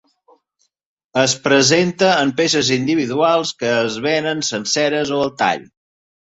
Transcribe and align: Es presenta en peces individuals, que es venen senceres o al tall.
Es 1.23 1.35
presenta 1.43 2.09
en 2.21 2.31
peces 2.39 2.71
individuals, 2.77 3.53
que 3.61 3.69
es 3.83 3.99
venen 4.07 4.43
senceres 4.49 5.13
o 5.21 5.21
al 5.29 5.33
tall. 5.45 5.63